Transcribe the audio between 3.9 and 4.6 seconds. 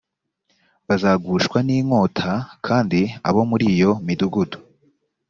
midugudu